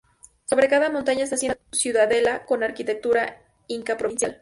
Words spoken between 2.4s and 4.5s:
con arquitectura inca-provincial.